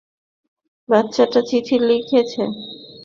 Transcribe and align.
বাচ্চারা 0.89 1.41
চিঠি 1.49 1.75
লিখেছে। 1.87 2.43